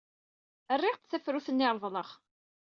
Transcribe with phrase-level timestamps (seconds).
[0.75, 2.09] Rriɣ-d tafrut-nni ay reḍleɣ.